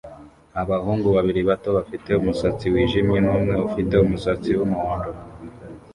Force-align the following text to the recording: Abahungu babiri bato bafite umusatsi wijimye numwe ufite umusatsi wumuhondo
Abahungu 0.61 1.07
babiri 1.15 1.41
bato 1.49 1.69
bafite 1.77 2.09
umusatsi 2.19 2.65
wijimye 2.73 3.17
numwe 3.25 3.53
ufite 3.67 3.93
umusatsi 4.05 4.49
wumuhondo 4.57 5.09